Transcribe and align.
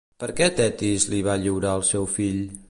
Per 0.21 0.27
què 0.37 0.45
Tetis 0.59 1.05
li 1.11 1.19
va 1.29 1.37
lliurar 1.43 1.75
el 1.81 1.87
seu 1.91 2.09
fill? 2.17 2.43